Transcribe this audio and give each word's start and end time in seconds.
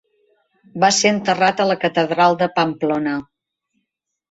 Va 0.83 0.89
ser 0.99 1.11
enterrat 1.15 1.61
a 1.61 1.69
la 1.73 1.77
catedral 1.85 2.41
de 2.41 2.51
Pamplona. 2.59 3.17